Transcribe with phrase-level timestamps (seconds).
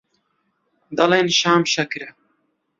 [0.97, 2.09] دەڵێن شام شەکرە